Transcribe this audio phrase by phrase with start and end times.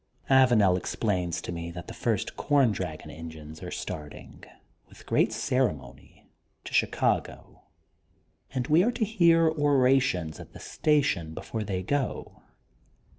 [0.31, 4.43] Avanel explains to me that the first Com Dragon Engines are start ing,
[4.89, 6.27] with great ceremony,
[6.63, 7.65] to Chicago
[8.51, 12.41] and we are to hear orations at the station before they go.